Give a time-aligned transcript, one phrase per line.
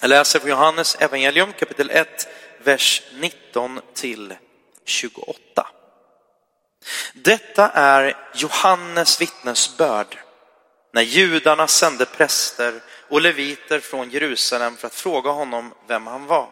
[0.00, 4.34] Jag läser från Johannes evangelium kapitel 1, vers 19 till
[4.84, 5.66] 28.
[7.12, 10.18] Detta är Johannes vittnesbörd
[10.92, 16.48] när judarna sände präster och leviter från Jerusalem för att fråga honom vem han var.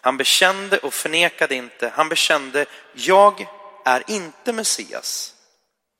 [0.00, 1.92] Han bekände och förnekade inte.
[1.94, 3.46] Han bekände, jag
[3.84, 5.34] är inte Messias.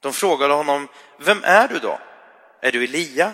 [0.00, 0.88] De frågade honom,
[1.18, 1.98] vem är du då?
[2.61, 3.32] Är du Elia?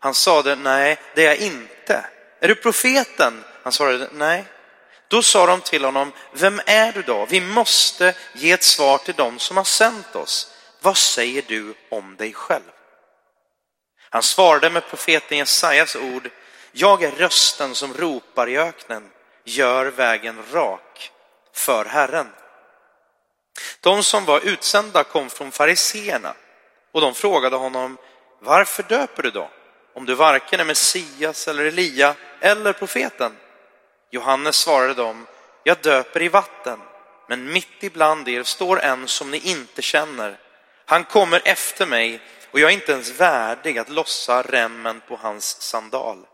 [0.00, 2.04] Han sade, nej, det är jag inte.
[2.40, 3.44] Är du profeten?
[3.62, 4.44] Han svarade, nej.
[5.08, 7.26] Då sa de till honom, vem är du då?
[7.26, 10.52] Vi måste ge ett svar till dem som har sänt oss.
[10.80, 12.62] Vad säger du om dig själv?
[14.10, 16.30] Han svarade med profeten Jesajas ord,
[16.72, 19.10] jag är rösten som ropar i öknen,
[19.44, 21.10] gör vägen rak
[21.54, 22.28] för Herren.
[23.80, 26.34] De som var utsända kom från fariseerna
[26.92, 27.98] och de frågade honom,
[28.40, 29.50] varför döper du då?
[29.94, 33.36] Om du varken är Messias eller Elia eller profeten?
[34.10, 35.26] Johannes svarade dem,
[35.62, 36.80] jag döper i vatten,
[37.28, 40.38] men mitt ibland er står en som ni inte känner.
[40.84, 45.62] Han kommer efter mig och jag är inte ens värdig att lossa remmen på hans
[45.62, 46.26] sandal.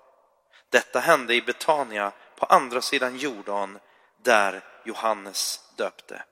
[0.71, 3.79] Detta hände i Betania på andra sidan Jordan
[4.23, 6.23] där Johannes döpte.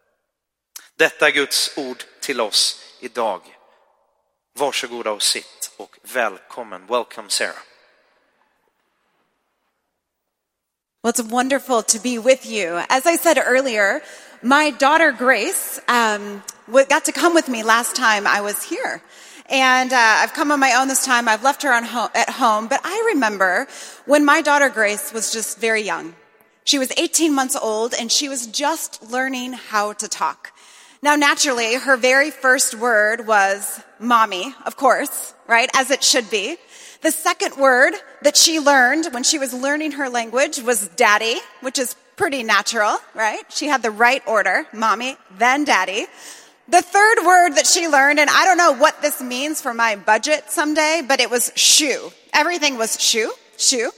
[0.96, 3.40] Detta är Guds ord till oss idag.
[4.54, 6.86] Varsågoda och sitt och välkommen.
[6.86, 7.71] Welcome Sarah.
[11.02, 12.80] Well, it's wonderful to be with you.
[12.88, 14.02] As I said earlier,
[14.40, 19.02] my daughter Grace um, got to come with me last time I was here.
[19.50, 21.26] And uh, I've come on my own this time.
[21.26, 22.68] I've left her ho- at home.
[22.68, 23.66] But I remember
[24.06, 26.14] when my daughter Grace was just very young.
[26.62, 30.52] She was 18 months old and she was just learning how to talk.
[31.02, 35.68] Now, naturally, her very first word was mommy, of course, right?
[35.74, 36.58] As it should be.
[37.02, 41.76] The second word that she learned when she was learning her language was daddy, which
[41.76, 43.42] is pretty natural, right?
[43.48, 46.06] She had the right order, mommy, then daddy.
[46.68, 49.96] The third word that she learned, and I don't know what this means for my
[49.96, 52.12] budget someday, but it was shoe.
[52.32, 53.90] Everything was shoe, shoe.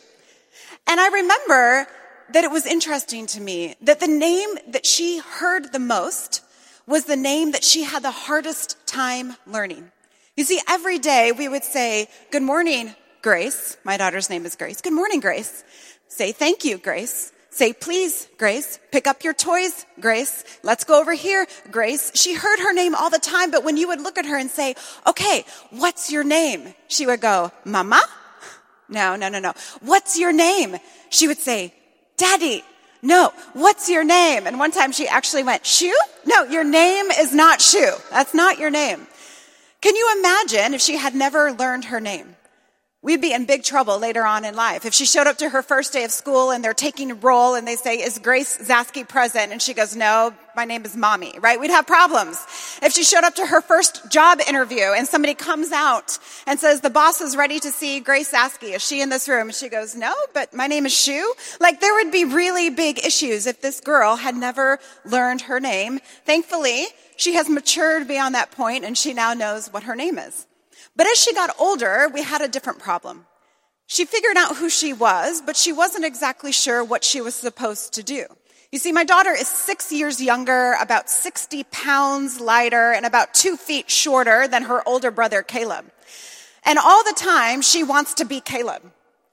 [0.86, 1.86] And I remember
[2.32, 6.40] that it was interesting to me that the name that she heard the most
[6.86, 9.90] was the name that she had the hardest time learning.
[10.36, 13.76] You see, every day we would say, Good morning, Grace.
[13.84, 14.80] My daughter's name is Grace.
[14.80, 15.62] Good morning, Grace.
[16.08, 17.32] Say thank you, Grace.
[17.50, 18.80] Say please, Grace.
[18.90, 20.42] Pick up your toys, Grace.
[20.64, 22.10] Let's go over here, Grace.
[22.16, 24.50] She heard her name all the time, but when you would look at her and
[24.50, 24.74] say,
[25.06, 26.74] Okay, what's your name?
[26.88, 28.02] She would go, Mama?
[28.88, 29.52] No, no, no, no.
[29.82, 30.76] What's your name?
[31.10, 31.72] She would say,
[32.16, 32.64] Daddy.
[33.02, 34.46] No, what's your name?
[34.46, 35.96] And one time she actually went, Shoe?
[36.26, 37.92] No, your name is not Shoe.
[38.10, 39.06] That's not your name.
[39.84, 42.36] Can you imagine if she had never learned her name?
[43.02, 44.86] We'd be in big trouble later on in life.
[44.86, 47.68] If she showed up to her first day of school and they're taking roll and
[47.68, 49.52] they say, is Grace Zasky present?
[49.52, 51.60] And she goes, no, my name is mommy, right?
[51.60, 52.42] We'd have problems.
[52.80, 56.80] If she showed up to her first job interview and somebody comes out and says,
[56.80, 58.74] the boss is ready to see Grace Zasky.
[58.74, 59.48] Is she in this room?
[59.48, 61.34] And she goes, no, but my name is Shoe.
[61.60, 66.00] Like there would be really big issues if this girl had never learned her name.
[66.24, 66.86] Thankfully,
[67.16, 70.46] she has matured beyond that point and she now knows what her name is.
[70.96, 73.26] But as she got older, we had a different problem.
[73.86, 77.92] She figured out who she was, but she wasn't exactly sure what she was supposed
[77.94, 78.26] to do.
[78.72, 83.56] You see, my daughter is six years younger, about 60 pounds lighter, and about two
[83.56, 85.84] feet shorter than her older brother, Caleb.
[86.64, 88.82] And all the time, she wants to be Caleb.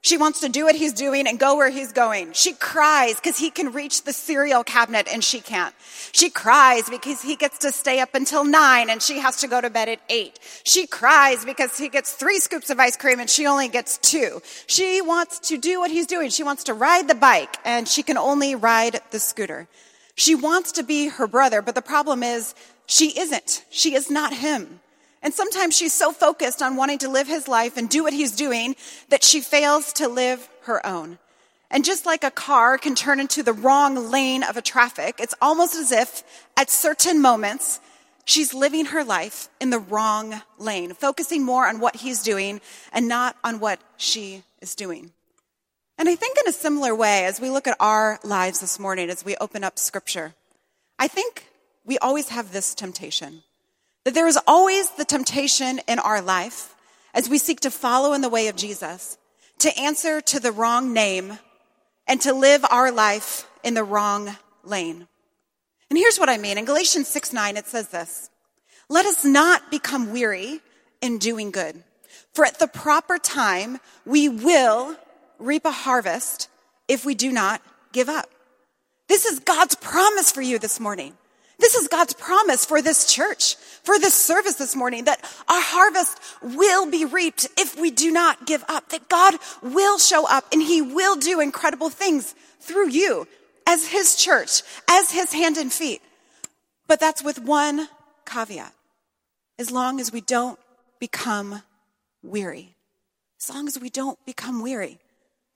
[0.04, 2.32] She wants to do what he's doing and go where he's going.
[2.32, 5.72] She cries because he can reach the cereal cabinet and she can't.
[6.10, 9.60] She cries because he gets to stay up until nine and she has to go
[9.60, 10.40] to bed at eight.
[10.64, 14.42] She cries because he gets three scoops of ice cream and she only gets two.
[14.66, 16.30] She wants to do what he's doing.
[16.30, 19.68] She wants to ride the bike and she can only ride the scooter.
[20.16, 23.64] She wants to be her brother, but the problem is she isn't.
[23.70, 24.80] She is not him.
[25.22, 28.32] And sometimes she's so focused on wanting to live his life and do what he's
[28.32, 28.74] doing
[29.08, 31.18] that she fails to live her own.
[31.70, 35.34] And just like a car can turn into the wrong lane of a traffic, it's
[35.40, 36.22] almost as if
[36.56, 37.80] at certain moments
[38.24, 42.60] she's living her life in the wrong lane, focusing more on what he's doing
[42.92, 45.12] and not on what she is doing.
[45.96, 49.08] And I think in a similar way, as we look at our lives this morning,
[49.08, 50.34] as we open up scripture,
[50.98, 51.46] I think
[51.84, 53.44] we always have this temptation
[54.04, 56.74] that there is always the temptation in our life
[57.14, 59.18] as we seek to follow in the way of Jesus
[59.58, 61.38] to answer to the wrong name
[62.06, 65.06] and to live our life in the wrong lane.
[65.88, 66.58] And here's what I mean.
[66.58, 68.30] In Galatians 6 9, it says this
[68.88, 70.60] Let us not become weary
[71.00, 71.82] in doing good,
[72.32, 74.96] for at the proper time we will
[75.38, 76.48] reap a harvest
[76.88, 77.62] if we do not
[77.92, 78.28] give up.
[79.08, 81.14] This is God's promise for you this morning.
[81.58, 86.18] This is God's promise for this church, for this service this morning, that our harvest
[86.42, 90.62] will be reaped if we do not give up, that God will show up and
[90.62, 93.26] he will do incredible things through you
[93.66, 96.02] as his church, as his hand and feet.
[96.88, 97.88] But that's with one
[98.26, 98.74] caveat.
[99.58, 100.58] As long as we don't
[100.98, 101.62] become
[102.22, 102.74] weary.
[103.40, 104.98] As long as we don't become weary.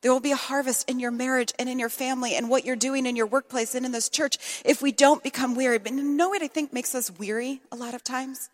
[0.03, 2.77] There will be a harvest in your marriage and in your family and what you're
[2.77, 5.79] doing in your workplace and in this church if we don't become weary.
[5.79, 8.51] But you know what I think makes us weary a lot of times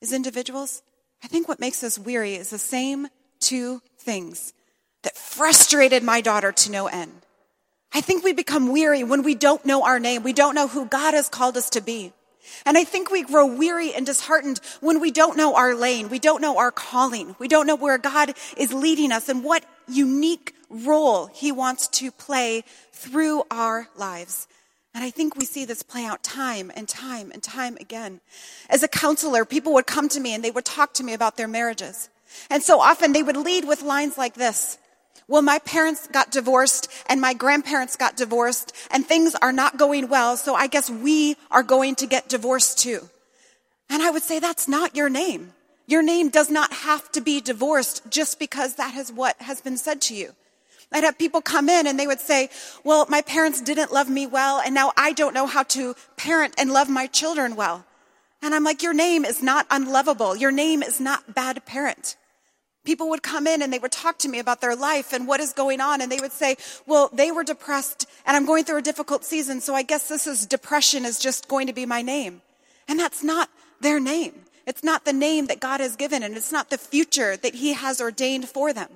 [0.00, 0.82] as individuals?
[1.22, 3.08] I think what makes us weary is the same
[3.40, 4.52] two things
[5.02, 7.12] that frustrated my daughter to no end.
[7.92, 10.22] I think we become weary when we don't know our name.
[10.22, 12.12] We don't know who God has called us to be.
[12.64, 16.08] And I think we grow weary and disheartened when we don't know our lane.
[16.08, 17.36] We don't know our calling.
[17.38, 22.10] We don't know where God is leading us and what unique role he wants to
[22.10, 24.48] play through our lives.
[24.94, 28.20] And I think we see this play out time and time and time again.
[28.68, 31.36] As a counselor, people would come to me and they would talk to me about
[31.36, 32.08] their marriages.
[32.50, 34.78] And so often they would lead with lines like this.
[35.28, 40.08] Well, my parents got divorced and my grandparents got divorced and things are not going
[40.08, 40.36] well.
[40.36, 43.08] So I guess we are going to get divorced too.
[43.90, 45.52] And I would say that's not your name.
[45.86, 49.76] Your name does not have to be divorced just because that is what has been
[49.76, 50.34] said to you.
[50.92, 52.48] I'd have people come in and they would say,
[52.82, 56.54] well, my parents didn't love me well and now I don't know how to parent
[56.58, 57.84] and love my children well.
[58.40, 60.36] And I'm like, your name is not unlovable.
[60.36, 62.16] Your name is not bad parent.
[62.84, 65.40] People would come in and they would talk to me about their life and what
[65.40, 66.00] is going on.
[66.00, 66.56] And they would say,
[66.86, 69.60] well, they were depressed and I'm going through a difficult season.
[69.60, 72.40] So I guess this is depression is just going to be my name.
[72.86, 73.50] And that's not
[73.80, 74.44] their name.
[74.66, 77.74] It's not the name that God has given and it's not the future that he
[77.74, 78.88] has ordained for them.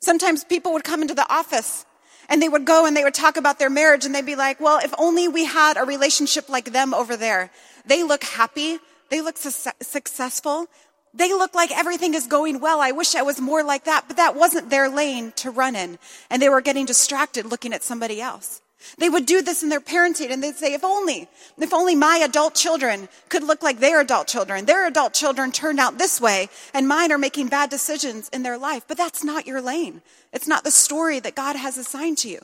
[0.00, 1.84] Sometimes people would come into the office
[2.28, 4.60] and they would go and they would talk about their marriage and they'd be like,
[4.60, 7.50] well, if only we had a relationship like them over there.
[7.86, 8.78] They look happy.
[9.10, 10.66] They look su- successful.
[11.14, 12.80] They look like everything is going well.
[12.80, 15.98] I wish I was more like that, but that wasn't their lane to run in.
[16.30, 18.60] And they were getting distracted looking at somebody else.
[18.98, 21.28] They would do this in their parenting and they'd say, if only,
[21.58, 24.64] if only my adult children could look like their adult children.
[24.66, 28.56] Their adult children turned out this way and mine are making bad decisions in their
[28.56, 28.84] life.
[28.86, 30.02] But that's not your lane.
[30.32, 32.40] It's not the story that God has assigned to you.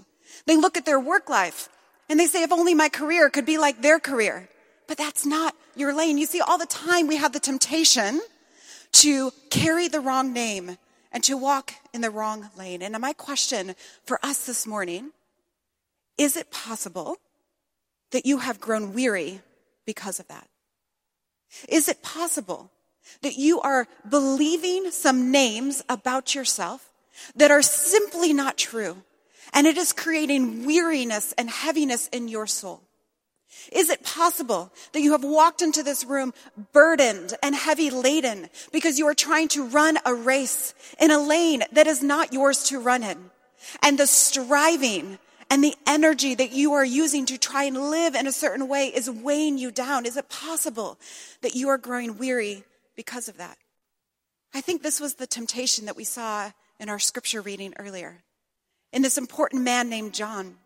[0.46, 1.69] They look at their work life
[2.08, 4.48] and they say, if only my career could be like their career.
[4.87, 6.19] But that's not your lane.
[6.19, 8.20] You see, all the time we have the temptation
[8.92, 10.78] to carry the wrong name
[11.10, 12.82] and to walk in the wrong lane.
[12.82, 15.12] And my question for us this morning
[16.19, 17.16] is it possible
[18.12, 19.40] that you have grown weary
[19.87, 20.49] because of that?
[21.69, 22.70] Is it possible
[23.22, 26.93] that you are believing some names about yourself
[27.37, 29.02] that are simply not true?
[29.52, 32.82] And it is creating weariness and heaviness in your soul.
[33.72, 36.34] Is it possible that you have walked into this room
[36.72, 41.62] burdened and heavy laden because you are trying to run a race in a lane
[41.72, 43.31] that is not yours to run in?
[43.82, 45.19] And the striving
[45.50, 48.88] and the energy that you are using to try and live in a certain way
[48.88, 50.06] is weighing you down.
[50.06, 50.99] Is it possible
[51.43, 52.64] that you are growing weary
[52.96, 53.58] because of that?
[54.52, 58.23] I think this was the temptation that we saw in our scripture reading earlier.
[58.93, 60.56] In this important man named John,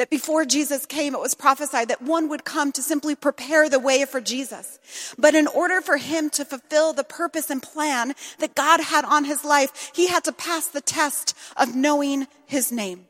[0.00, 3.78] that before Jesus came, it was prophesied that one would come to simply prepare the
[3.78, 4.78] way for Jesus.
[5.18, 9.24] But in order for him to fulfill the purpose and plan that God had on
[9.24, 13.09] his life, he had to pass the test of knowing his name.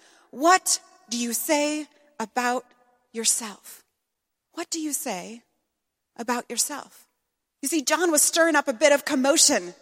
[0.31, 1.87] What do you say
[2.19, 2.65] about
[3.13, 3.83] yourself?
[4.53, 5.43] What do you say
[6.17, 7.07] about yourself?
[7.61, 9.73] You see, John was stirring up a bit of commotion.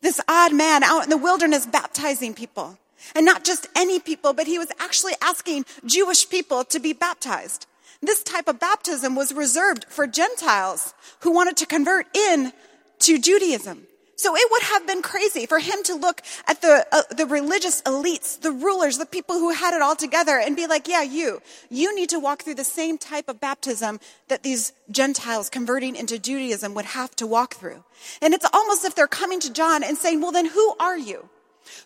[0.00, 2.78] This odd man out in the wilderness baptizing people.
[3.14, 7.66] And not just any people, but he was actually asking Jewish people to be baptized.
[8.00, 12.52] This type of baptism was reserved for Gentiles who wanted to convert in
[13.00, 13.86] to Judaism.
[14.16, 17.82] So it would have been crazy for him to look at the, uh, the religious
[17.82, 21.42] elites, the rulers, the people who had it all together and be like, yeah, you,
[21.68, 26.18] you need to walk through the same type of baptism that these Gentiles converting into
[26.18, 27.82] Judaism would have to walk through.
[28.22, 30.98] And it's almost as if they're coming to John and saying, well, then who are
[30.98, 31.28] you?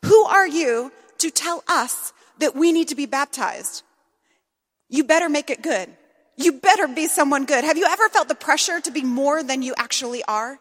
[0.04, 3.82] Who are you to tell us that we need to be baptized,
[4.88, 5.90] you better make it good.
[6.36, 7.64] You better be someone good.
[7.64, 10.58] Have you ever felt the pressure to be more than you actually are?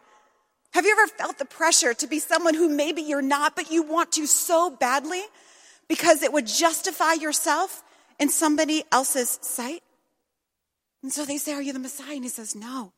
[0.73, 3.83] Have you ever felt the pressure to be someone who maybe you're not, but you
[3.83, 5.23] want to so badly
[5.87, 7.83] because it would justify yourself
[8.19, 9.81] in somebody else's sight?
[11.01, 12.15] And so they say, Are you the Messiah?
[12.15, 12.91] And he says, No.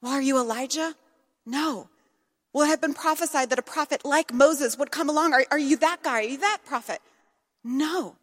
[0.00, 0.94] Well, are you Elijah?
[1.44, 1.88] No.
[2.52, 5.32] Well, it had been prophesied that a prophet like Moses would come along.
[5.32, 6.20] Are, are you that guy?
[6.20, 7.00] Are you that prophet?
[7.64, 8.16] No.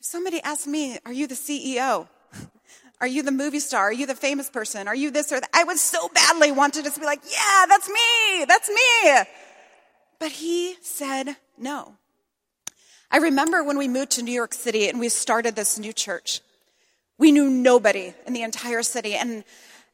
[0.00, 2.08] If somebody asked me, Are you the CEO?
[3.00, 3.88] Are you the movie star?
[3.88, 4.88] Are you the famous person?
[4.88, 5.50] Are you this or that?
[5.52, 8.44] I would so badly want to just be like, Yeah, that's me.
[8.46, 9.22] That's me.
[10.18, 11.96] But he said no.
[13.10, 16.40] I remember when we moved to New York City and we started this new church.
[17.18, 19.44] We knew nobody in the entire city, and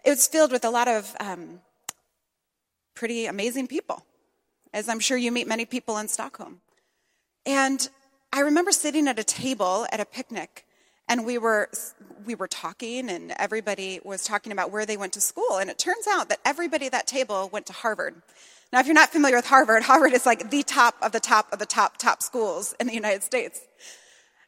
[0.04, 1.60] it was filled with a lot of um,
[2.94, 4.04] pretty amazing people,
[4.72, 6.60] as I'm sure you meet many people in Stockholm.
[7.44, 7.86] And
[8.32, 10.64] I remember sitting at a table at a picnic,
[11.10, 11.68] and we were
[12.24, 15.58] we were talking, and everybody was talking about where they went to school.
[15.58, 18.14] And it turns out that everybody at that table went to Harvard.
[18.72, 21.52] Now, if you're not familiar with Harvard, Harvard is like the top of the top
[21.52, 23.60] of the top top schools in the United States.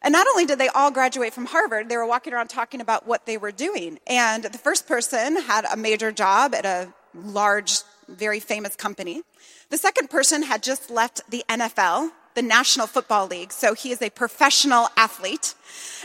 [0.02, 3.06] And not only did they all graduate from Harvard, they were walking around talking about
[3.06, 3.98] what they were doing.
[4.06, 9.22] And the first person had a major job at a large, very famous company.
[9.70, 14.02] The second person had just left the NFL, the National Football League, so he is
[14.02, 15.54] a professional athlete.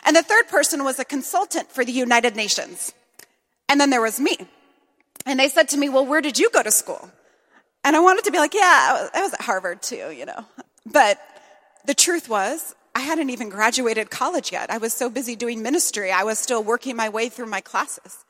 [0.05, 2.93] And the third person was a consultant for the United Nations.
[3.69, 4.37] And then there was me.
[5.25, 7.09] And they said to me, Well, where did you go to school?
[7.83, 10.45] And I wanted to be like, Yeah, I was at Harvard too, you know.
[10.85, 11.19] But
[11.85, 14.71] the truth was, I hadn't even graduated college yet.
[14.71, 18.25] I was so busy doing ministry, I was still working my way through my classes.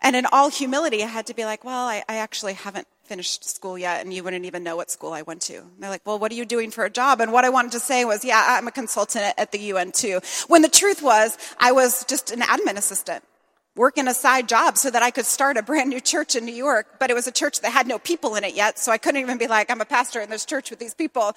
[0.00, 3.44] And in all humility, I had to be like, well, I, I, actually haven't finished
[3.44, 5.56] school yet, and you wouldn't even know what school I went to.
[5.56, 7.20] And they're like, well, what are you doing for a job?
[7.20, 9.92] And what I wanted to say was, yeah, I'm a consultant at, at the UN
[9.92, 10.20] too.
[10.46, 13.24] When the truth was, I was just an admin assistant
[13.78, 16.54] working a side job so that I could start a brand new church in New
[16.54, 18.98] York, but it was a church that had no people in it yet, so I
[18.98, 21.32] couldn't even be like, I'm a pastor in this church with these people.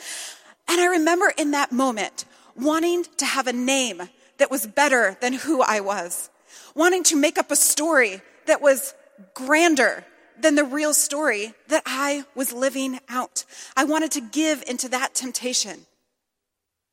[0.67, 2.25] And I remember in that moment,
[2.55, 4.01] wanting to have a name
[4.39, 6.29] that was better than who I was,
[6.75, 8.95] wanting to make up a story that was
[9.35, 10.03] grander
[10.41, 13.45] than the real story that I was living out.
[13.75, 15.85] I wanted to give into that temptation,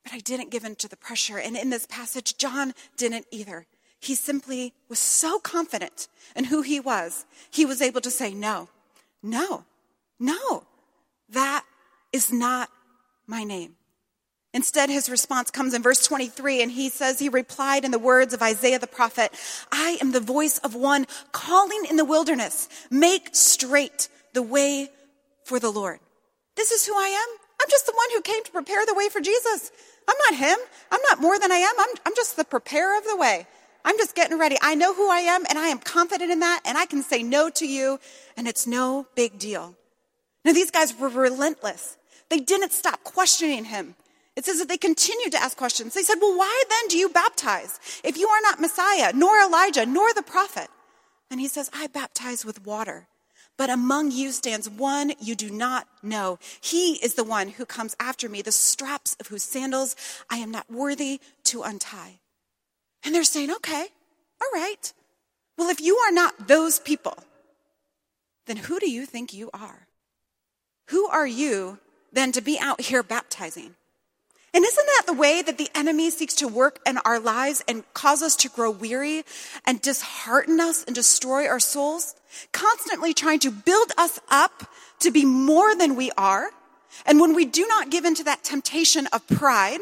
[0.05, 1.39] but I didn't give into the pressure.
[1.39, 3.67] And in this passage, John didn't either.
[4.01, 8.69] He simply was so confident in who he was, he was able to say, No,
[9.23, 9.65] no,
[10.21, 10.65] no,
[11.29, 11.65] that
[12.13, 12.71] is not
[13.27, 13.78] my name.
[14.55, 18.33] Instead, his response comes in verse 23, and he says, He replied in the words
[18.33, 19.33] of Isaiah the prophet,
[19.71, 24.89] I am the voice of one calling in the wilderness, make straight the way
[25.45, 26.01] for the Lord.
[26.57, 27.39] This is who I am.
[27.61, 29.71] I'm just the one who came to prepare the way for Jesus.
[30.09, 30.59] I'm not him.
[30.91, 31.75] I'm not more than I am.
[31.79, 33.47] I'm, I'm just the preparer of the way.
[33.85, 34.57] I'm just getting ready.
[34.61, 37.23] I know who I am, and I am confident in that, and I can say
[37.23, 38.01] no to you,
[38.37, 39.75] and it's no big deal.
[40.45, 41.97] Now, these guys were relentless.
[42.29, 43.95] They didn't stop questioning him.
[44.39, 45.95] It says that they continued to ask questions.
[45.95, 49.85] They said, Well, why then do you baptize if you are not Messiah, nor Elijah,
[49.85, 50.69] nor the prophet?
[51.29, 53.09] And he says, I baptize with water.
[53.57, 56.39] But among you stands one you do not know.
[56.61, 59.97] He is the one who comes after me, the straps of whose sandals
[60.31, 62.21] I am not worthy to untie.
[63.05, 63.87] And they're saying, okay,
[64.41, 64.93] all right.
[65.57, 67.19] Well, if you are not those people,
[68.47, 69.89] then who do you think you are?
[70.91, 71.81] Who are you
[72.13, 73.75] then to be out here baptizing?
[74.55, 77.85] And isn't that the way that the enemy seeks to work in our lives and
[77.93, 79.25] cause us to grow weary
[79.67, 82.15] and dishearten us and destroy our souls?
[82.53, 86.51] Constantly trying to build us up to be more than we are.
[87.05, 89.81] And when we do not give into that temptation of pride,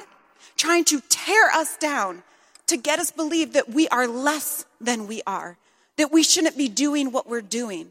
[0.57, 2.23] trying to tear us down
[2.67, 5.57] to get us believe that we are less than we are,
[5.97, 7.91] that we shouldn't be doing what we're doing,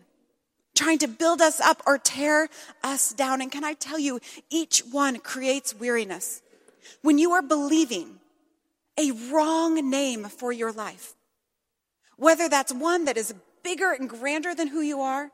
[0.75, 2.49] trying to build us up or tear
[2.83, 3.41] us down.
[3.41, 6.41] And can I tell you, each one creates weariness
[7.01, 8.19] when you are believing
[8.97, 11.13] a wrong name for your life,
[12.17, 15.31] whether that's one that is bigger and grander than who you are,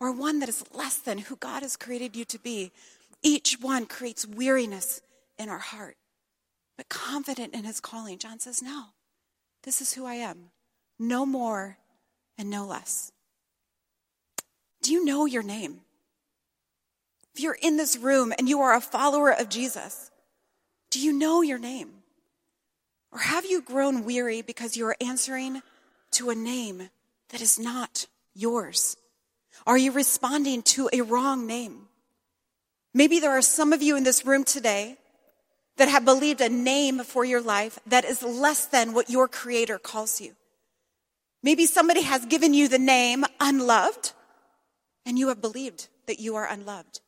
[0.00, 2.72] or one that is less than who God has created you to be,
[3.22, 5.00] each one creates weariness
[5.38, 5.96] in our heart.
[6.76, 8.86] But confident in his calling, John says, No,
[9.62, 10.50] this is who I am.
[10.98, 11.78] No more
[12.38, 13.12] and no less.
[14.82, 15.80] Do you know your name?
[17.34, 20.10] If you're in this room and you are a follower of Jesus,
[20.92, 21.90] do you know your name?
[23.10, 25.62] Or have you grown weary because you are answering
[26.12, 26.90] to a name
[27.30, 28.96] that is not yours?
[29.66, 31.88] Are you responding to a wrong name?
[32.94, 34.98] Maybe there are some of you in this room today
[35.78, 39.78] that have believed a name for your life that is less than what your creator
[39.78, 40.34] calls you.
[41.42, 44.12] Maybe somebody has given you the name unloved
[45.06, 47.00] and you have believed that you are unloved.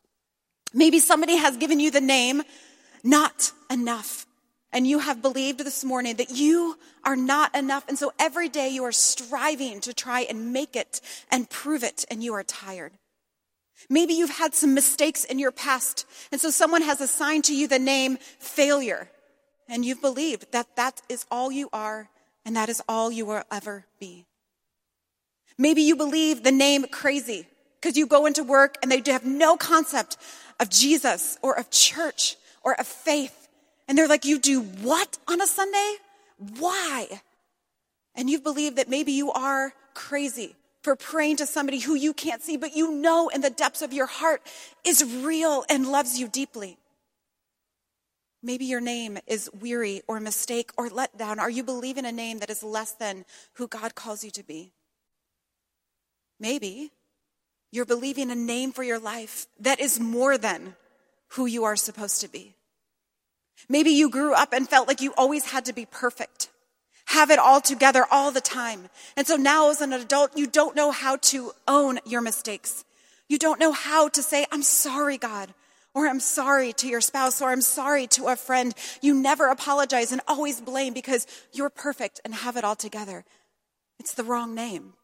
[0.73, 2.43] Maybe somebody has given you the name
[3.05, 4.27] not enough
[4.75, 7.85] and you have believed this morning that you are not enough.
[7.87, 12.05] And so every day you are striving to try and make it and prove it
[12.11, 12.93] and you are tired.
[13.89, 16.07] Maybe you've had some mistakes in your past.
[16.33, 19.09] And so someone has assigned to you the name failure.
[19.69, 22.09] And you've believed that that is all you are
[22.45, 24.27] and that is all you will ever be.
[25.57, 27.47] Maybe you believe the name crazy
[27.81, 30.17] because you go into work and they have no concept
[30.59, 33.49] of Jesus or of church or of faith.
[33.87, 35.97] And they're like, you do what on a Sunday?
[36.59, 37.21] Why?
[38.15, 42.43] And you believe that maybe you are crazy for praying to somebody who you can't
[42.43, 44.43] see, but you know in the depths of your heart
[44.85, 46.77] is real and loves you deeply.
[48.43, 51.39] Maybe your name is weary or mistake or let down.
[51.39, 54.73] Are you believing a name that is less than who God calls you to be?
[56.39, 56.93] Maybe
[57.73, 60.77] you're believing a name for your life that is more than
[61.35, 62.55] who you are supposed to be.
[63.69, 66.49] Maybe you grew up and felt like you always had to be perfect
[67.07, 68.89] have it all together all the time.
[69.17, 72.85] And so now as an adult, you don't know how to own your mistakes.
[73.29, 75.55] You don't know how to say, I'm sorry, God,
[75.95, 78.75] or I'm sorry to your spouse, or I'm sorry to a friend.
[79.01, 83.25] You never apologize and always blame because you're perfect and have it all together.
[83.99, 84.95] It's the wrong name.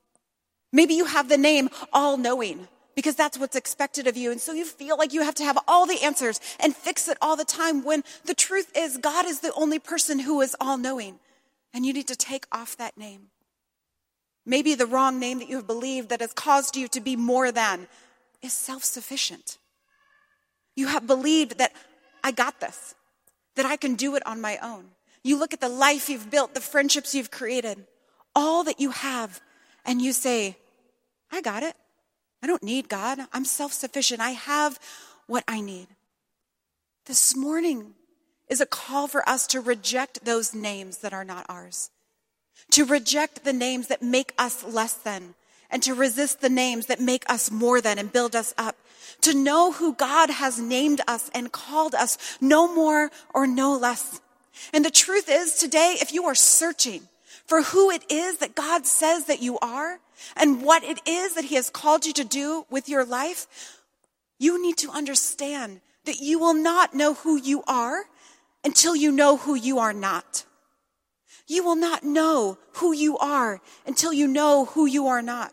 [0.73, 2.69] Maybe you have the name all knowing
[3.01, 4.31] because that's what's expected of you.
[4.31, 7.17] And so you feel like you have to have all the answers and fix it
[7.23, 10.77] all the time when the truth is God is the only person who is all
[10.77, 11.19] knowing.
[11.73, 13.29] And you need to take off that name.
[14.45, 17.51] Maybe the wrong name that you have believed that has caused you to be more
[17.51, 17.89] than
[18.43, 19.57] is self sufficient.
[20.77, 21.73] You have believed that
[22.23, 22.95] I got this,
[23.57, 24.91] that I can do it on my own.
[25.25, 27.87] You look at the life you've built, the friendships you've created,
[28.37, 29.41] all that you have,
[29.87, 30.59] and you say,
[31.33, 31.77] I got it.
[32.43, 33.21] I don't need God.
[33.33, 34.21] I'm self sufficient.
[34.21, 34.79] I have
[35.27, 35.89] what I need.
[37.07, 37.95] This morning,
[38.51, 41.91] is a call for us to reject those names that are not ours,
[42.73, 45.35] to reject the names that make us less than,
[45.71, 48.77] and to resist the names that make us more than and build us up,
[49.21, 54.21] to know who God has named us and called us, no more or no less.
[54.75, 57.03] And the truth is today, if you are searching
[57.47, 60.01] for who it is that God says that you are
[60.37, 63.47] and what it is that he has called you to do with your life,
[64.39, 68.05] you need to understand that you will not know who you are
[68.65, 70.45] until you know who you are not.
[71.47, 75.53] You will not know who you are until you know who you are not.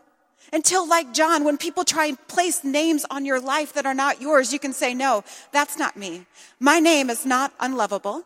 [0.52, 4.22] Until, like John, when people try and place names on your life that are not
[4.22, 6.24] yours, you can say, no, that's not me.
[6.58, 8.24] My name is not unlovable.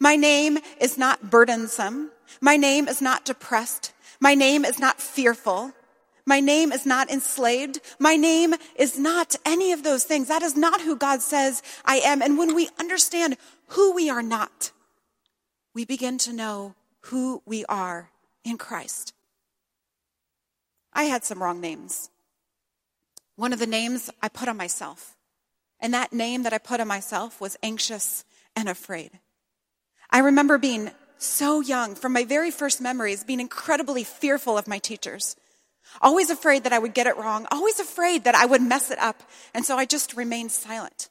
[0.00, 2.10] My name is not burdensome.
[2.40, 3.92] My name is not depressed.
[4.20, 5.72] My name is not fearful.
[6.28, 7.80] My name is not enslaved.
[7.98, 10.28] My name is not any of those things.
[10.28, 12.20] That is not who God says I am.
[12.20, 13.38] And when we understand
[13.68, 14.70] who we are not,
[15.72, 18.10] we begin to know who we are
[18.44, 19.14] in Christ.
[20.92, 22.10] I had some wrong names.
[23.36, 25.16] One of the names I put on myself,
[25.80, 29.12] and that name that I put on myself was anxious and afraid.
[30.10, 34.78] I remember being so young, from my very first memories, being incredibly fearful of my
[34.78, 35.34] teachers.
[36.00, 38.98] Always afraid that I would get it wrong, always afraid that I would mess it
[38.98, 39.22] up,
[39.54, 41.08] and so I just remained silent.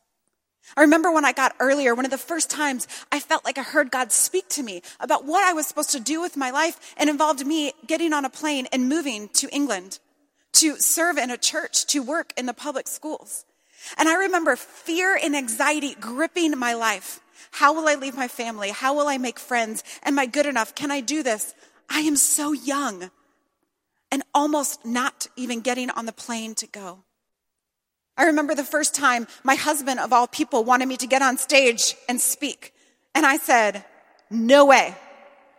[0.76, 3.64] I remember when I got earlier, one of the first times I felt like I
[3.64, 6.94] heard God speak to me about what I was supposed to do with my life
[6.98, 10.00] and involved me getting on a plane and moving to England
[10.54, 13.46] to serve in a church, to work in the public schools.
[13.98, 17.22] And I remember fear and anxiety gripping my life.
[17.52, 18.72] How will I leave my family?
[18.72, 19.84] How will I make friends?
[20.04, 20.76] Am I good enough?
[20.76, 21.54] Can I do this?
[21.90, 23.10] I am so young
[24.12, 27.04] and almost not even getting on the plane to go.
[28.18, 31.38] I remember the first time my husband, of all people, wanted me to get on
[31.38, 32.74] stage and speak.
[33.14, 33.86] And I said,
[34.30, 34.96] No way.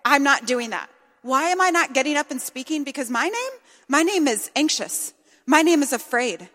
[0.05, 0.89] I'm not doing that.
[1.23, 2.85] Why am I not getting up and speaking?
[2.85, 3.53] Because my name,
[3.89, 5.13] my name is anxious.
[5.47, 6.49] My name is afraid.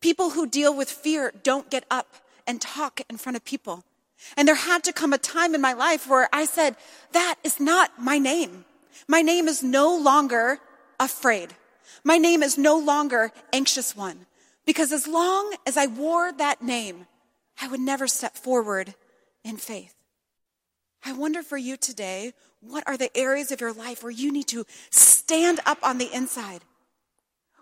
[0.00, 2.14] People who deal with fear don't get up
[2.46, 3.84] and talk in front of people.
[4.36, 6.76] And there had to come a time in my life where I said,
[7.12, 8.64] That is not my name.
[9.08, 10.58] My name is no longer
[10.98, 11.54] afraid.
[12.04, 14.26] My name is no longer anxious one.
[14.64, 17.06] Because as long as I wore that name,
[17.60, 18.94] I would never step forward
[19.44, 19.94] in faith.
[21.04, 24.48] I wonder for you today, what are the areas of your life where you need
[24.48, 26.62] to stand up on the inside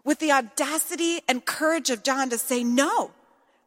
[0.02, 3.10] with the audacity and courage of John to say, no,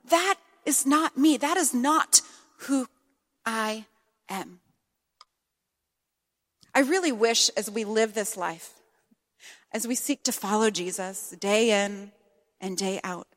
[0.10, 1.38] that is not me.
[1.38, 2.21] That is not
[2.62, 2.88] who
[3.45, 3.86] I
[4.30, 4.60] am.
[6.73, 8.73] I really wish as we live this life,
[9.71, 12.12] as we seek to follow Jesus day in
[12.60, 13.27] and day out,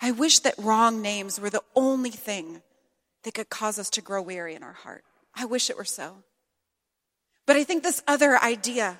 [0.00, 2.62] I wish that wrong names were the only thing
[3.24, 5.04] that could cause us to grow weary in our heart.
[5.34, 6.16] I wish it were so.
[7.46, 8.98] But I think this other idea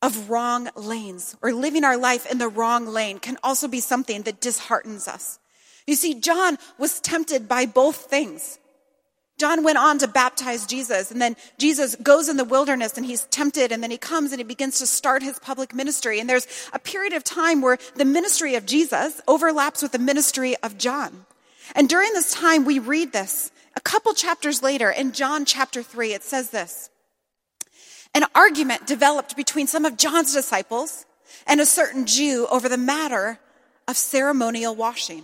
[0.00, 4.22] of wrong lanes or living our life in the wrong lane can also be something
[4.22, 5.38] that disheartens us.
[5.86, 8.58] You see, John was tempted by both things.
[9.38, 13.24] John went on to baptize Jesus, and then Jesus goes in the wilderness and he's
[13.26, 16.18] tempted, and then he comes and he begins to start his public ministry.
[16.18, 20.56] And there's a period of time where the ministry of Jesus overlaps with the ministry
[20.62, 21.24] of John.
[21.76, 23.52] And during this time, we read this.
[23.76, 26.90] A couple chapters later, in John chapter 3, it says this
[28.14, 31.06] An argument developed between some of John's disciples
[31.46, 33.38] and a certain Jew over the matter
[33.86, 35.22] of ceremonial washing.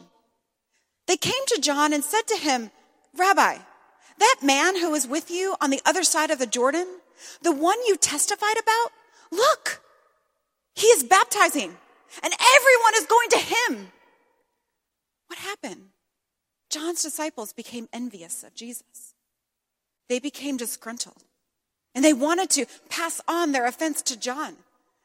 [1.09, 2.71] They came to John and said to him,
[3.17, 3.59] Rabbi,
[4.19, 6.87] that man who was with you on the other side of the Jordan,
[7.43, 8.93] the one you testified about,
[9.31, 9.81] look,
[10.75, 11.77] he is baptizing
[12.23, 13.93] and everyone is going to him.
[15.27, 15.89] What happened?
[16.71, 19.15] John's disciples became envious of Jesus.
[20.09, 21.25] They became disgruntled
[21.95, 24.57] and they wanted to pass on their offense to John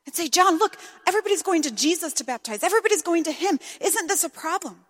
[0.05, 2.63] and say, John, look, everybody's going to Jesus to baptize.
[2.63, 3.59] Everybody's going to him.
[3.79, 4.85] Isn't this a problem?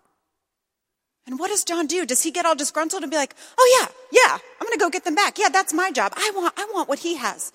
[1.30, 2.04] And what does John do?
[2.04, 4.90] Does he get all disgruntled and be like, "Oh yeah, yeah, I'm going to go
[4.90, 5.38] get them back.
[5.38, 6.12] Yeah, that's my job.
[6.16, 7.52] I want I want what he has."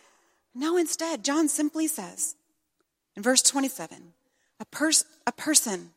[0.56, 2.36] No, instead, John simply says
[3.18, 4.14] in verse 27,
[4.60, 5.92] a, pers- a person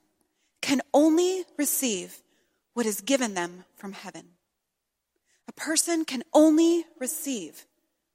[0.61, 2.19] can only receive
[2.75, 4.31] what is given them from heaven.
[5.47, 7.67] A person can only receive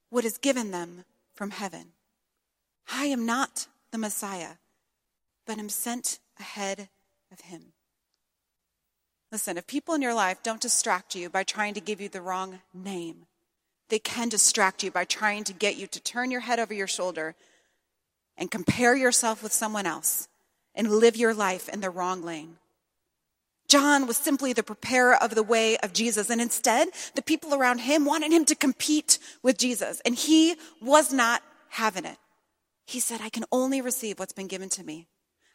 [0.10, 1.94] what is given them from heaven.
[2.92, 4.56] I am not the Messiah,
[5.46, 6.90] but am sent ahead
[7.32, 7.73] of him.
[9.34, 12.22] Listen, if people in your life don't distract you by trying to give you the
[12.22, 13.26] wrong name,
[13.90, 16.86] they can distract you by trying to get you to turn your head over your
[16.86, 17.34] shoulder
[18.38, 20.28] and compare yourself with someone else
[20.76, 22.58] and live your life in the wrong lane.
[23.68, 27.80] John was simply the preparer of the way of Jesus, and instead, the people around
[27.80, 32.18] him wanted him to compete with Jesus, and he was not having it.
[32.86, 35.08] He said, I can only receive what's been given to me.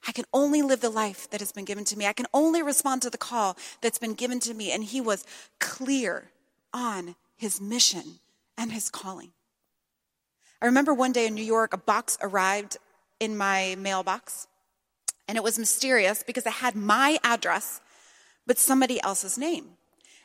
[0.06, 2.06] I can only live the life that has been given to me.
[2.06, 4.70] I can only respond to the call that's been given to me.
[4.72, 5.24] And he was
[5.58, 6.30] clear
[6.72, 8.20] on his mission
[8.56, 9.32] and his calling.
[10.61, 12.76] I remember one day in New York, a box arrived
[13.20, 14.48] in my mailbox,
[15.28, 17.80] and it was mysterious because it had my address,
[18.46, 19.66] but somebody else's name.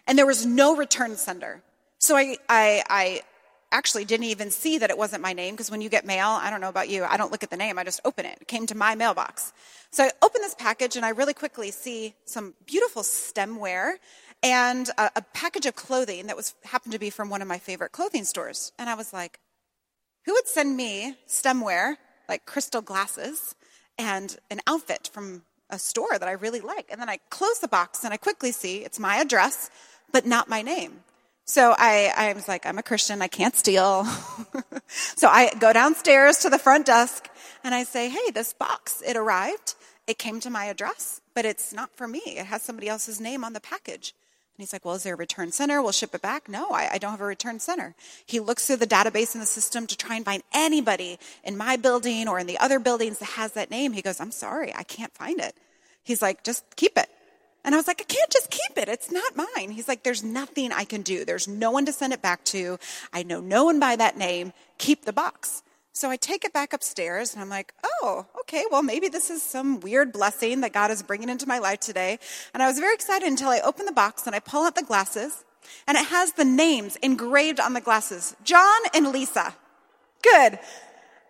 [0.08, 1.62] And there was no return sender.
[2.00, 3.22] So I, I, I
[3.74, 6.50] actually didn't even see that it wasn't my name because when you get mail, I
[6.50, 8.38] don't know about you, I don't look at the name, I just open it.
[8.40, 9.52] It came to my mailbox.
[9.92, 13.96] So I open this package and I really quickly see some beautiful stemware
[14.42, 17.58] and a, a package of clothing that was happened to be from one of my
[17.58, 18.72] favorite clothing stores.
[18.78, 19.40] And I was like,
[20.26, 21.96] who would send me stemware,
[22.30, 23.56] like crystal glasses,
[23.98, 26.88] and an outfit from a store that I really like?
[26.92, 29.70] And then I close the box and I quickly see it's my address,
[30.12, 31.04] but not my name.
[31.46, 34.06] So I, I was like, I'm a Christian, I can't steal.
[34.88, 37.30] so I go downstairs to the front desk
[37.64, 39.76] and I say, hey, this box, it arrived.
[40.08, 42.22] It came to my address, but it's not for me.
[42.26, 44.14] It has somebody else's name on the package.
[44.56, 45.82] And he's like, well, is there a return center?
[45.82, 46.48] We'll ship it back.
[46.48, 47.96] No, I, I, don't have a return center.
[48.26, 51.76] He looks through the database in the system to try and find anybody in my
[51.76, 53.94] building or in the other buildings that has that name.
[53.94, 55.56] He goes, I'm sorry, I can't find it.
[56.04, 57.10] He's like, just keep it.
[57.64, 58.90] And I was like, I can't just keep it.
[58.90, 59.72] It's not mine.
[59.72, 61.24] He's like, there's nothing I can do.
[61.24, 62.78] There's no one to send it back to.
[63.14, 64.54] I know no one by that name.
[64.78, 65.64] Keep the box.
[65.96, 69.44] So I take it back upstairs and I'm like, oh, okay, well, maybe this is
[69.44, 72.18] some weird blessing that God is bringing into my life today.
[72.54, 74.82] And I was very excited until I open the box and I pull out the
[74.82, 75.44] glasses
[75.88, 79.56] and it has the names engraved on the glasses John and Lisa.
[80.24, 80.58] Good.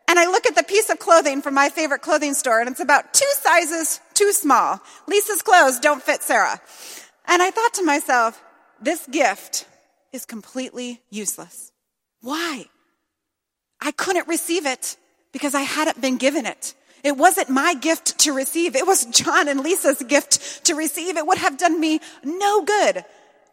[0.08, 2.80] And I look at the piece of clothing from my favorite clothing store, and it's
[2.80, 4.82] about two sizes too small.
[5.08, 6.62] Lisa's clothes don't fit Sarah.
[7.28, 8.42] And I thought to myself,
[8.82, 9.66] this gift
[10.12, 11.72] is completely useless.
[12.22, 12.66] Why?
[13.82, 14.98] I couldn't receive it
[15.32, 16.76] because I hadn't been given it.
[17.04, 18.76] It wasn't my gift to receive.
[18.76, 21.18] It was John and Lisa's gift to receive.
[21.18, 23.04] It would have done me no good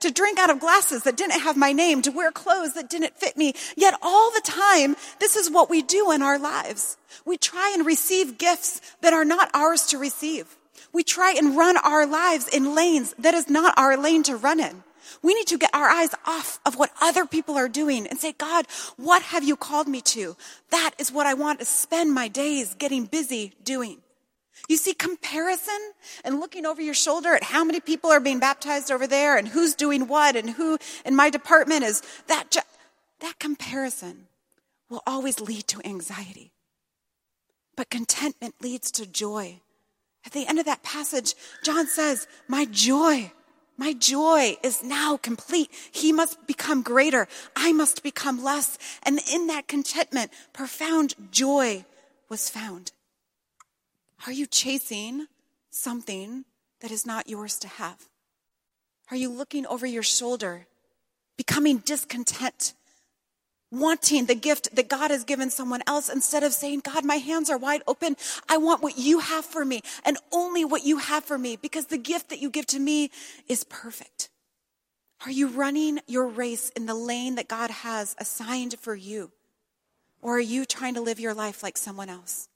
[0.00, 3.16] to drink out of glasses that didn't have my name, to wear clothes that didn't
[3.16, 3.54] fit me.
[3.76, 6.96] Yet all the time, this is what we do in our lives.
[7.24, 10.56] We try and receive gifts that are not ours to receive.
[10.92, 14.58] We try and run our lives in lanes that is not our lane to run
[14.58, 14.82] in.
[15.22, 18.32] We need to get our eyes off of what other people are doing and say,
[18.32, 20.36] God, what have you called me to?
[20.70, 23.98] That is what I want to spend my days getting busy doing.
[24.68, 25.92] You see comparison
[26.24, 29.48] and looking over your shoulder at how many people are being baptized over there and
[29.48, 32.50] who's doing what and who in my department is that.
[32.50, 32.60] Ju-
[33.20, 34.26] that comparison
[34.88, 36.52] will always lead to anxiety.
[37.76, 39.60] But contentment leads to joy.
[40.26, 43.32] At the end of that passage, John says, My joy,
[43.78, 45.70] my joy is now complete.
[45.92, 47.28] He must become greater.
[47.56, 48.76] I must become less.
[49.02, 51.84] And in that contentment, profound joy
[52.28, 52.92] was found.
[54.26, 55.26] Are you chasing
[55.70, 56.44] something
[56.80, 58.08] that is not yours to have?
[59.10, 60.66] Are you looking over your shoulder,
[61.36, 62.74] becoming discontent
[63.70, 67.50] wanting the gift that God has given someone else instead of saying, God, my hands
[67.50, 68.16] are wide open.
[68.48, 71.86] I want what you have for me and only what you have for me because
[71.86, 73.10] the gift that you give to me
[73.48, 74.28] is perfect.
[75.24, 79.30] Are you running your race in the lane that God has assigned for you?
[80.22, 82.49] Or are you trying to live your life like someone else?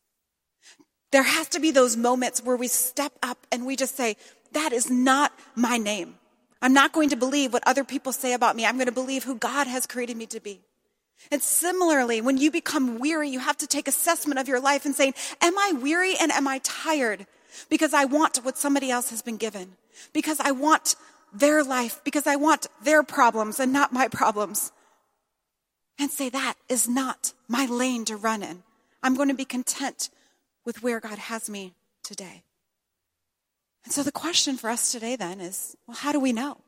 [1.14, 4.16] There has to be those moments where we step up and we just say,
[4.50, 6.16] that is not my name.
[6.60, 8.66] I'm not going to believe what other people say about me.
[8.66, 10.62] I'm going to believe who God has created me to be.
[11.30, 14.92] And similarly, when you become weary, you have to take assessment of your life and
[14.92, 17.28] saying, am I weary and am I tired?
[17.70, 19.76] Because I want what somebody else has been given.
[20.12, 20.96] Because I want
[21.32, 22.00] their life.
[22.02, 24.72] Because I want their problems and not my problems.
[25.96, 28.64] And say that is not my lane to run in.
[29.00, 30.10] I'm going to be content
[30.64, 32.42] with where God has me today.
[33.84, 36.58] And so the question for us today then is, well, how do we know?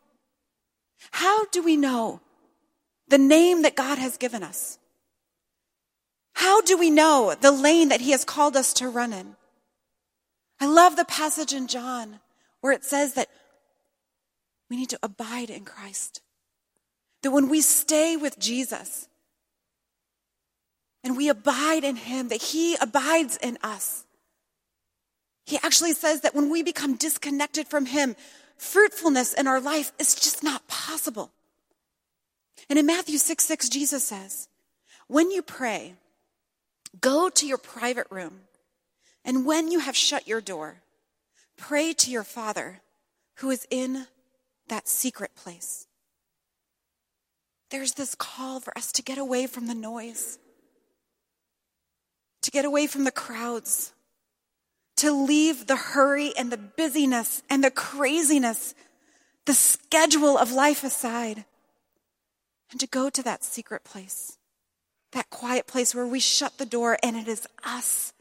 [1.13, 2.21] How do we know
[3.09, 4.79] the name that God has given us?
[6.35, 9.37] How do we know the lane that He has called us to run in?
[10.61, 12.21] I love the passage in John
[12.61, 13.29] where it says that
[14.69, 16.21] we need to abide in Christ.
[17.23, 19.09] That when we stay with Jesus
[21.07, 24.05] and we abide in Him, that He abides in us.
[25.45, 28.17] He actually says that when we become disconnected from Him,
[28.59, 31.31] fruitfulness in our life is just not possible.
[32.69, 34.49] And in Matthew 6 6, Jesus says,
[35.07, 35.95] When you pray,
[37.01, 38.41] go to your private room,
[39.25, 40.83] and when you have shut your door,
[41.57, 42.81] pray to your Father
[43.37, 44.09] who is in
[44.67, 45.87] that secret place.
[47.71, 50.41] There's this call for us to get away from the noise,
[52.47, 53.93] to get away from the crowds,
[54.97, 58.73] to leave the hurry and the busyness and the craziness,
[59.47, 61.45] the schedule of life aside
[62.71, 64.39] and to go to that secret place,
[65.11, 68.13] that quiet place where we shut the door and it is us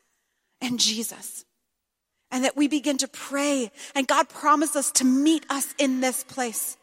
[0.59, 1.45] and Jesus.
[2.31, 6.23] And that we begin to pray and God promised us to meet us in this
[6.23, 6.77] place.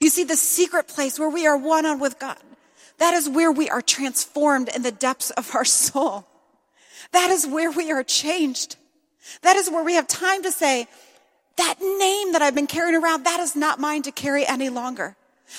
[0.00, 2.38] You see, the secret place where we are one on with God,
[2.96, 6.24] that is where we are transformed in the depths of our soul.
[7.12, 8.76] That is where we are changed.
[9.42, 10.86] That is where we have time to say,
[11.56, 15.16] that name that I've been carrying around, that is not mine to carry any longer.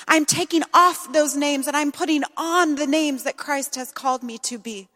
[0.08, 4.24] I'm taking off those names and I'm putting on the names that Christ has called
[4.24, 4.88] me to be.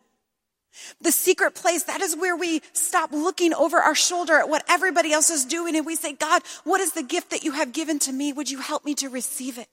[1.02, 5.12] The secret place, that is where we stop looking over our shoulder at what everybody
[5.12, 8.00] else is doing and we say, God, what is the gift that you have given
[8.00, 8.34] to me?
[8.34, 9.68] Would you help me to receive it?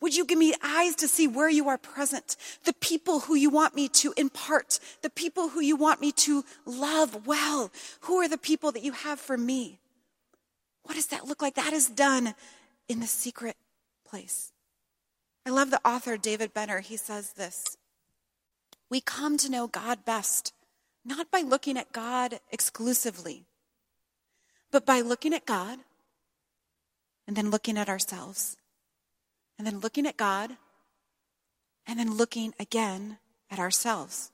[0.00, 2.36] Would you give me eyes to see where you are present?
[2.64, 6.44] The people who you want me to impart, the people who you want me to
[6.64, 7.70] love well.
[8.02, 9.78] Who are the people that you have for me?
[10.84, 11.54] What does that look like?
[11.54, 12.34] That is done
[12.88, 13.56] in the secret
[14.06, 14.52] place.
[15.46, 16.80] I love the author David Benner.
[16.80, 17.76] He says this
[18.90, 20.52] We come to know God best,
[21.04, 23.44] not by looking at God exclusively,
[24.70, 25.78] but by looking at God
[27.26, 28.56] and then looking at ourselves,
[29.58, 30.56] and then looking at God
[31.86, 33.18] and then looking again
[33.50, 34.30] at ourselves.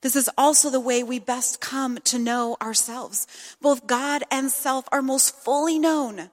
[0.00, 3.26] This is also the way we best come to know ourselves.
[3.60, 6.30] Both God and self are most fully known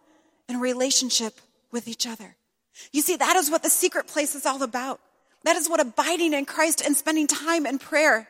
[0.48, 1.40] in relationship
[1.72, 2.36] with each other.
[2.92, 5.00] You see, that is what the secret place is all about.
[5.44, 8.28] That is what abiding in Christ and spending time in prayer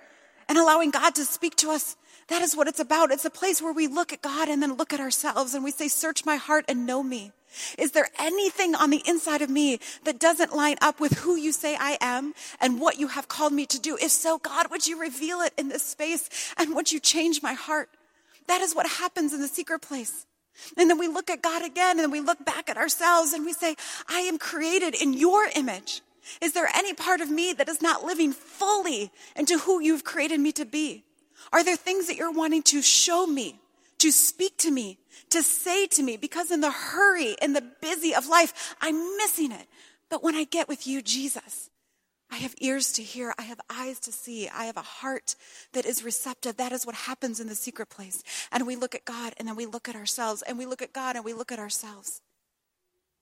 [0.47, 1.97] and allowing God to speak to us.
[2.27, 3.11] That is what it's about.
[3.11, 5.71] It's a place where we look at God and then look at ourselves and we
[5.71, 7.31] say, search my heart and know me.
[7.77, 11.51] Is there anything on the inside of me that doesn't line up with who you
[11.51, 13.97] say I am and what you have called me to do?
[14.01, 17.53] If so, God, would you reveal it in this space and would you change my
[17.53, 17.89] heart?
[18.47, 20.25] That is what happens in the secret place.
[20.77, 23.53] And then we look at God again and we look back at ourselves and we
[23.53, 23.75] say,
[24.07, 26.01] I am created in your image.
[26.41, 30.39] Is there any part of me that is not living fully into who you've created
[30.39, 31.03] me to be?
[31.51, 33.59] Are there things that you're wanting to show me,
[34.05, 34.99] to speak to me,
[35.31, 36.15] to say to me?
[36.15, 39.67] Because in the hurry, in the busy of life, I'm missing it.
[40.11, 41.71] But when I get with you, Jesus,
[42.29, 43.33] I have ears to hear.
[43.39, 44.47] I have eyes to see.
[44.47, 45.35] I have a heart
[45.73, 46.57] that is receptive.
[46.57, 48.23] That is what happens in the secret place.
[48.51, 50.93] And we look at God and then we look at ourselves and we look at
[50.93, 52.21] God and we look at ourselves.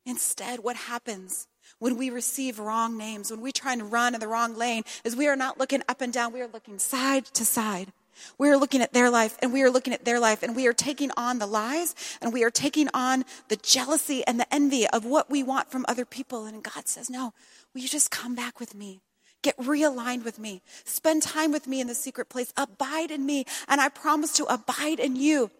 [0.05, 1.47] Instead, what happens
[1.79, 5.15] when we receive wrong names, when we try and run in the wrong lane, is
[5.15, 6.33] we are not looking up and down.
[6.33, 7.93] We are looking side to side.
[8.37, 10.67] We are looking at their life and we are looking at their life and we
[10.67, 14.87] are taking on the lies and we are taking on the jealousy and the envy
[14.87, 16.45] of what we want from other people.
[16.45, 17.33] And God says, no,
[17.73, 19.01] will you just come back with me?
[19.41, 20.61] Get realigned with me.
[20.85, 22.53] Spend time with me in the secret place.
[22.55, 23.45] Abide in me.
[23.67, 25.51] And I promise to abide in you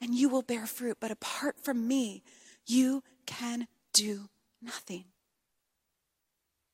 [0.00, 0.96] and you will bear fruit.
[1.00, 2.22] But apart from me,
[2.66, 4.30] you can do
[4.62, 5.04] nothing.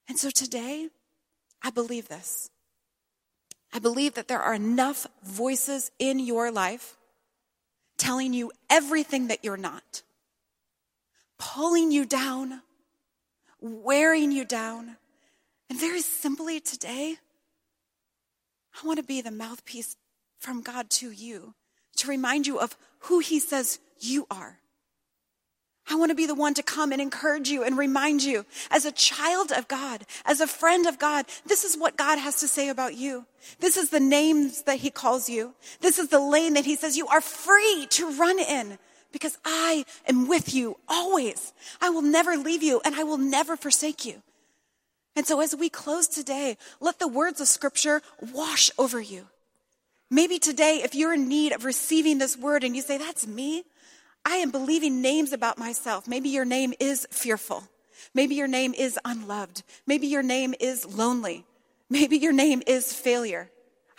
[0.08, 0.88] And so today,
[1.62, 2.50] I believe this.
[3.72, 6.96] I believe that there are enough voices in your life
[7.96, 10.02] telling you everything that you're not,
[11.38, 12.62] pulling you down,
[13.60, 14.96] wearing you down.
[15.70, 17.16] And very simply today,
[18.82, 19.96] I want to be the mouthpiece
[20.38, 21.54] from God to you
[21.96, 24.58] to remind you of who He says you are.
[25.92, 28.86] I want to be the one to come and encourage you and remind you as
[28.86, 32.48] a child of God, as a friend of God, this is what God has to
[32.48, 33.26] say about you.
[33.60, 35.52] This is the names that he calls you.
[35.82, 38.78] This is the lane that he says you are free to run in
[39.12, 41.52] because I am with you always.
[41.82, 44.22] I will never leave you and I will never forsake you.
[45.14, 48.00] And so as we close today, let the words of scripture
[48.32, 49.26] wash over you.
[50.08, 53.64] Maybe today, if you're in need of receiving this word and you say, that's me,
[54.24, 56.06] I am believing names about myself.
[56.06, 57.64] Maybe your name is fearful.
[58.14, 59.62] Maybe your name is unloved.
[59.86, 61.44] Maybe your name is lonely.
[61.90, 63.50] Maybe your name is failure.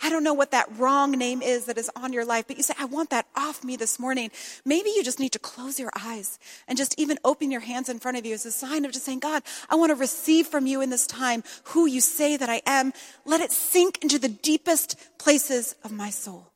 [0.02, 2.62] I don't know what that wrong name is that is on your life, but you
[2.62, 4.30] say, I want that off me this morning.
[4.64, 8.00] Maybe you just need to close your eyes and just even open your hands in
[8.00, 10.66] front of you as a sign of just saying, God, I want to receive from
[10.66, 12.92] you in this time who you say that I am.
[13.24, 16.50] Let it sink into the deepest places of my soul.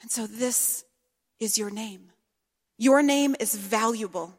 [0.00, 0.84] And so this
[1.38, 2.11] is your name.
[2.82, 4.34] Your name is valuable.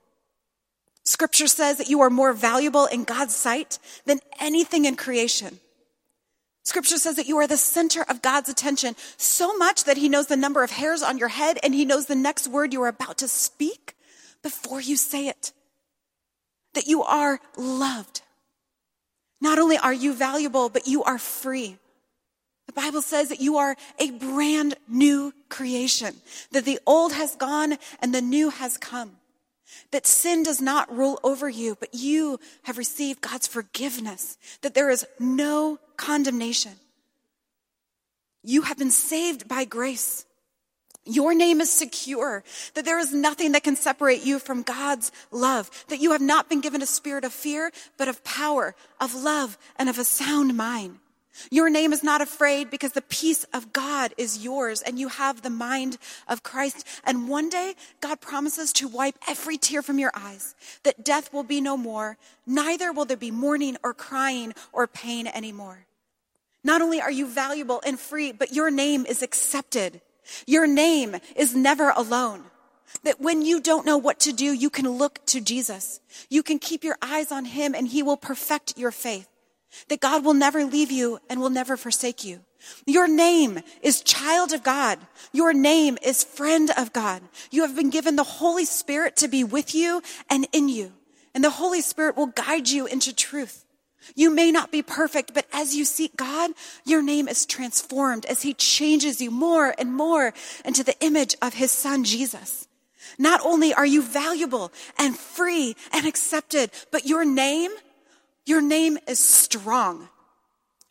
[1.05, 5.61] Scripture says that you are more valuable in God's sight than anything in creation.
[6.65, 10.27] Scripture says that you are the center of God's attention so much that he knows
[10.27, 12.89] the number of hairs on your head and he knows the next word you are
[12.89, 13.95] about to speak
[14.41, 15.53] before you say it.
[16.73, 18.23] That you are loved.
[19.39, 21.77] Not only are you valuable, but you are free.
[22.67, 26.15] The Bible says that you are a brand new creation,
[26.51, 29.17] that the old has gone and the new has come,
[29.91, 34.89] that sin does not rule over you, but you have received God's forgiveness, that there
[34.89, 36.73] is no condemnation.
[38.43, 40.25] You have been saved by grace.
[41.05, 42.45] Your name is secure,
[42.75, 46.49] that there is nothing that can separate you from God's love, that you have not
[46.49, 50.55] been given a spirit of fear, but of power, of love, and of a sound
[50.55, 50.99] mind.
[51.49, 55.41] Your name is not afraid because the peace of God is yours and you have
[55.41, 56.85] the mind of Christ.
[57.03, 61.43] And one day, God promises to wipe every tear from your eyes, that death will
[61.43, 62.17] be no more.
[62.45, 65.85] Neither will there be mourning or crying or pain anymore.
[66.63, 70.01] Not only are you valuable and free, but your name is accepted.
[70.45, 72.43] Your name is never alone.
[73.03, 75.99] That when you don't know what to do, you can look to Jesus.
[76.29, 79.27] You can keep your eyes on him and he will perfect your faith
[79.89, 82.41] that God will never leave you and will never forsake you.
[82.85, 84.99] Your name is child of God.
[85.31, 87.21] Your name is friend of God.
[87.51, 90.93] You have been given the Holy Spirit to be with you and in you.
[91.35, 93.65] And the Holy Spirit will guide you into truth.
[94.15, 96.51] You may not be perfect, but as you seek God,
[96.85, 100.33] your name is transformed as he changes you more and more
[100.65, 102.67] into the image of his son, Jesus.
[103.17, 107.71] Not only are you valuable and free and accepted, but your name
[108.45, 110.09] your name is strong.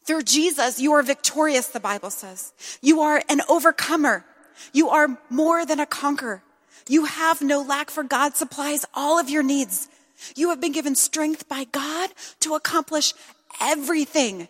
[0.05, 2.53] Through Jesus, you are victorious, the Bible says.
[2.81, 4.25] You are an overcomer.
[4.73, 6.43] You are more than a conqueror.
[6.88, 9.88] You have no lack for God supplies all of your needs.
[10.35, 12.11] You have been given strength by God
[12.41, 13.15] to accomplish
[13.61, 14.49] everything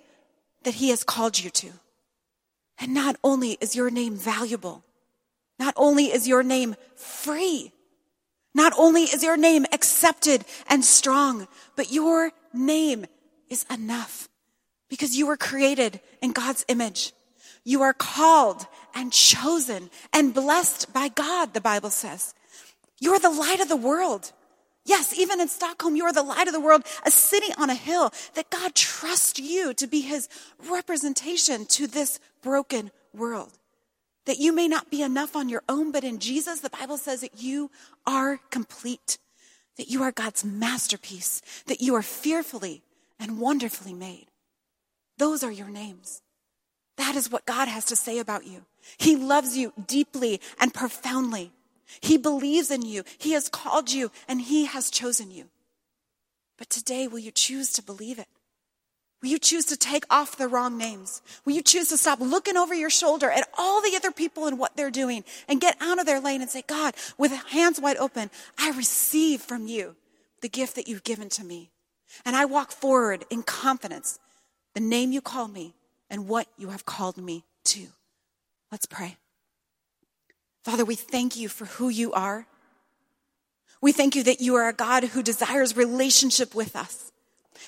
[0.64, 1.72] that he has called you to.
[2.78, 4.82] And not only is your name valuable,
[5.58, 7.72] not only is your name free,
[8.54, 13.06] not only is your name accepted and strong, but your name
[13.48, 14.28] is enough
[14.88, 17.12] because you were created in God's image.
[17.64, 22.34] You are called and chosen and blessed by God, the Bible says.
[22.98, 24.32] You're the light of the world.
[24.84, 27.74] Yes, even in Stockholm, you are the light of the world, a city on a
[27.74, 30.28] hill that God trusts you to be his
[30.68, 33.52] representation to this broken world.
[34.26, 37.20] That you may not be enough on your own, but in Jesus, the Bible says
[37.20, 37.70] that you
[38.06, 39.18] are complete
[39.76, 42.82] that you are God's masterpiece, that you are fearfully
[43.18, 44.26] and wonderfully made.
[45.18, 46.22] Those are your names.
[46.96, 48.64] That is what God has to say about you.
[48.98, 51.52] He loves you deeply and profoundly.
[52.00, 53.04] He believes in you.
[53.18, 55.46] He has called you and he has chosen you.
[56.58, 58.28] But today, will you choose to believe it?
[59.22, 61.22] Will you choose to take off the wrong names?
[61.44, 64.58] Will you choose to stop looking over your shoulder at all the other people and
[64.58, 67.96] what they're doing and get out of their lane and say, God, with hands wide
[67.98, 69.94] open, I receive from you
[70.40, 71.70] the gift that you've given to me.
[72.24, 74.18] And I walk forward in confidence,
[74.74, 75.74] the name you call me
[76.10, 77.86] and what you have called me to.
[78.72, 79.16] Let's pray.
[80.64, 82.46] Father, we thank you for who you are.
[83.80, 87.11] We thank you that you are a God who desires relationship with us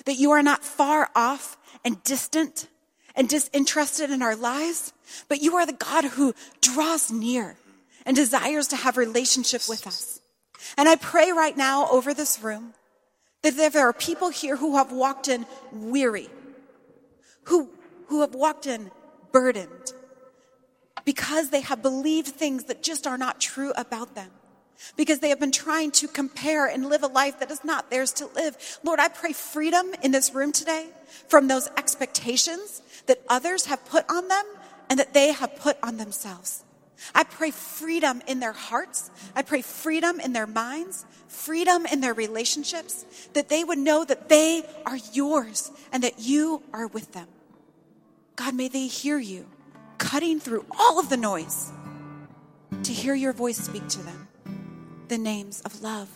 [0.05, 2.69] that you are not far off and distant
[3.15, 4.93] and disinterested in our lives,
[5.29, 7.57] but you are the God who draws near
[8.05, 10.21] and desires to have relationship with us.
[10.77, 12.75] And I pray right now over this room
[13.43, 16.29] that there are people here who have walked in weary,
[17.45, 17.69] who,
[18.09, 18.91] who have walked in
[19.33, 19.93] burdened,
[21.05, 24.31] because they have believed things that just are not true about them
[24.97, 28.13] because they have been trying to compare and live a life that is not theirs
[28.15, 28.57] to live.
[28.83, 30.89] Lord, I pray freedom in this room today
[31.29, 34.45] from those expectations that others have put on them
[34.89, 36.65] and that they have put on themselves.
[37.15, 39.11] I pray freedom in their hearts.
[39.35, 43.05] I pray freedom in their minds, freedom in their relationships,
[43.35, 47.29] that they would know that they are yours and that you are with them.
[48.37, 49.47] God, may they hear you
[49.99, 51.73] cutting through all of the noise
[52.83, 54.29] to hear your voice speak to them
[55.09, 56.09] the names of love,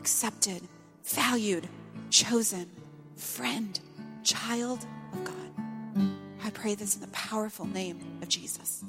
[0.00, 0.62] accepted,
[1.04, 1.68] valued,
[2.10, 2.68] chosen,
[3.16, 3.78] friend,
[4.22, 6.12] child of God.
[6.42, 8.84] I pray this in the powerful name of Jesus.